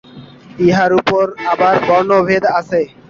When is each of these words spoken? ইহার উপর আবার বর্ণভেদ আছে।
ইহার 0.59 0.91
উপর 0.99 1.23
আবার 1.51 1.75
বর্ণভেদ 1.87 2.43
আছে। 2.59 2.79